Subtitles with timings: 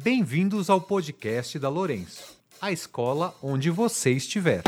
[0.00, 4.62] Bem-vindos ao podcast da Lourenço, a escola onde você estiver.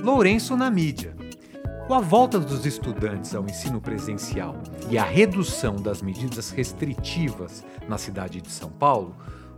[0.00, 1.14] Lourenço na mídia.
[1.86, 4.56] Com a volta dos estudantes ao ensino presencial
[4.88, 9.14] e a redução das medidas restritivas na cidade de São Paulo,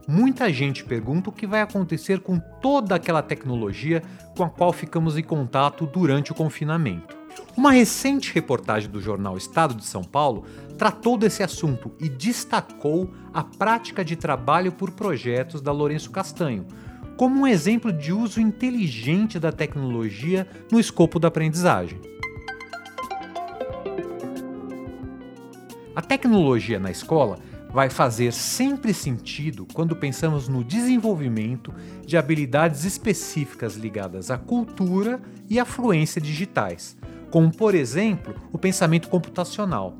[0.08, 4.02] muita gente pergunta o que vai acontecer com toda aquela tecnologia
[4.36, 7.16] com a qual ficamos em contato durante o confinamento.
[7.56, 10.44] Uma recente reportagem do jornal Estado de São Paulo
[10.76, 16.66] tratou desse assunto e destacou a prática de trabalho por projetos da Lourenço Castanho,
[17.16, 21.98] como um exemplo de uso inteligente da tecnologia no escopo da aprendizagem.
[25.94, 27.38] A tecnologia na escola
[27.72, 31.74] vai fazer sempre sentido quando pensamos no desenvolvimento
[32.06, 36.96] de habilidades específicas ligadas à cultura e à fluência digitais,
[37.30, 39.96] como, por exemplo, o pensamento computacional.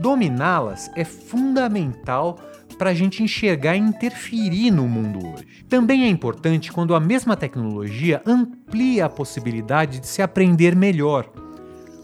[0.00, 2.38] Dominá-las é fundamental
[2.78, 5.64] para a gente enxergar e interferir no mundo hoje.
[5.68, 11.30] Também é importante quando a mesma tecnologia amplia a possibilidade de se aprender melhor.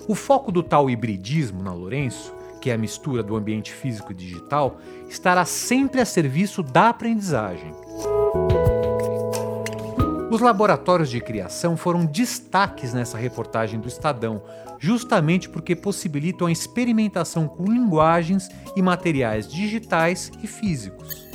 [0.07, 4.15] O foco do tal hibridismo na Lourenço, que é a mistura do ambiente físico e
[4.15, 7.73] digital, estará sempre a serviço da aprendizagem.
[10.37, 14.43] Os laboratórios de criação foram destaques nessa reportagem do Estadão,
[14.79, 21.27] justamente porque possibilitam a experimentação com linguagens e materiais digitais e físicos.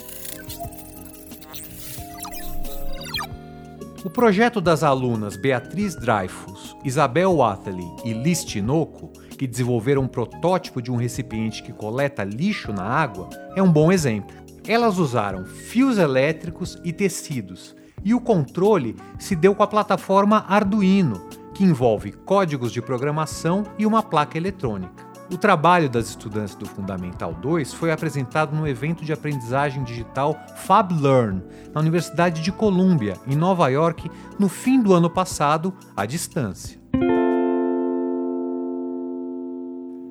[4.06, 10.80] O projeto das alunas Beatriz Dreyfus, Isabel Watley e Liz Tinoco, que desenvolveram um protótipo
[10.80, 14.36] de um recipiente que coleta lixo na água, é um bom exemplo.
[14.68, 21.22] Elas usaram fios elétricos e tecidos e o controle se deu com a plataforma Arduino,
[21.54, 25.12] que envolve códigos de programação e uma placa eletrônica.
[25.32, 31.42] O trabalho das estudantes do Fundamental 2 foi apresentado no evento de aprendizagem digital FabLearn,
[31.74, 36.81] na Universidade de Columbia, em Nova York, no fim do ano passado, à distância.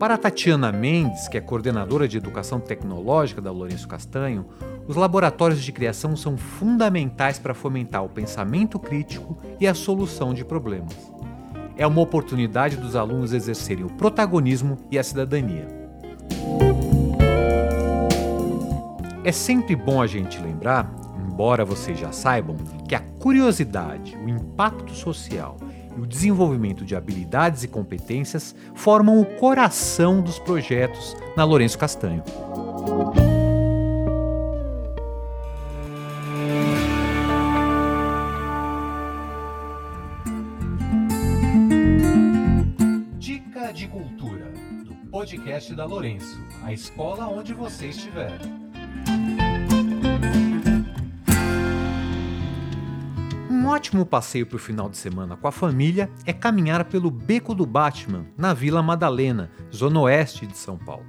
[0.00, 4.46] Para Tatiana Mendes, que é coordenadora de educação tecnológica da Lourenço Castanho,
[4.88, 10.42] os laboratórios de criação são fundamentais para fomentar o pensamento crítico e a solução de
[10.42, 10.96] problemas.
[11.76, 15.68] É uma oportunidade dos alunos exercerem o protagonismo e a cidadania.
[19.22, 20.90] É sempre bom a gente lembrar,
[21.28, 22.56] embora vocês já saibam,
[22.88, 25.58] que a curiosidade, o impacto social
[25.96, 32.22] e o desenvolvimento de habilidades e competências formam o coração dos projetos na Lourenço Castanho.
[43.18, 44.52] Dica de Cultura,
[44.84, 48.38] do podcast da Lourenço, a escola onde você estiver.
[53.70, 57.64] Ótimo passeio para o final de semana com a família é caminhar pelo Beco do
[57.64, 61.06] Batman, na Vila Madalena, zona oeste de São Paulo.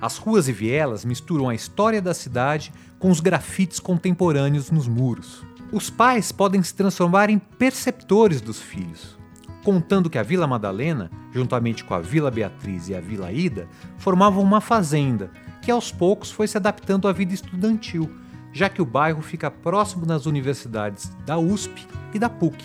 [0.00, 5.44] As ruas e vielas misturam a história da cidade com os grafites contemporâneos nos muros.
[5.72, 9.18] Os pais podem se transformar em perceptores dos filhos,
[9.64, 13.68] contando que a Vila Madalena, juntamente com a Vila Beatriz e a Vila Ida,
[13.98, 18.08] formavam uma fazenda que aos poucos foi se adaptando à vida estudantil
[18.52, 22.64] já que o bairro fica próximo das universidades da USP e da PUC.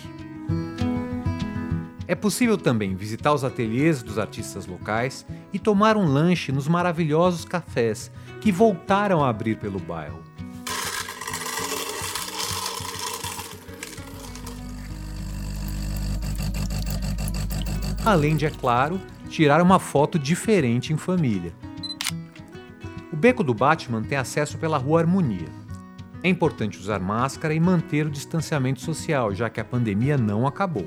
[2.06, 7.46] É possível também visitar os ateliês dos artistas locais e tomar um lanche nos maravilhosos
[7.46, 10.22] cafés que voltaram a abrir pelo bairro.
[18.04, 21.54] Além de, é claro, tirar uma foto diferente em família.
[23.10, 25.63] O Beco do Batman tem acesso pela Rua Harmonia
[26.24, 30.86] é importante usar máscara e manter o distanciamento social, já que a pandemia não acabou.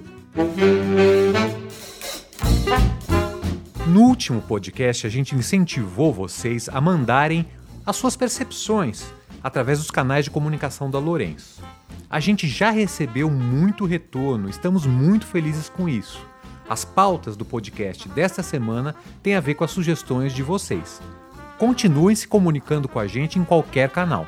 [3.85, 7.45] No último podcast, a gente incentivou vocês a mandarem
[7.85, 9.05] as suas percepções
[9.43, 11.61] através dos canais de comunicação da Lourenço.
[12.09, 16.19] A gente já recebeu muito retorno, estamos muito felizes com isso.
[16.67, 20.99] As pautas do podcast desta semana têm a ver com as sugestões de vocês.
[21.59, 24.27] Continuem se comunicando com a gente em qualquer canal.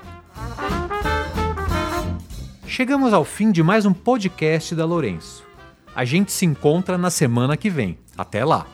[2.79, 5.45] Chegamos ao fim de mais um podcast da Lourenço.
[5.93, 7.97] A gente se encontra na semana que vem.
[8.17, 8.65] Até lá!